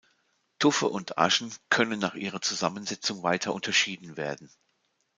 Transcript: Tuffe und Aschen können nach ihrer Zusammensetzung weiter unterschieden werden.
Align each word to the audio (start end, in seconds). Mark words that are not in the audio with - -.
Tuffe 0.57 0.87
und 0.87 1.19
Aschen 1.19 1.53
können 1.69 1.99
nach 1.99 2.15
ihrer 2.15 2.41
Zusammensetzung 2.41 3.21
weiter 3.21 3.53
unterschieden 3.53 4.17
werden. 4.17 4.49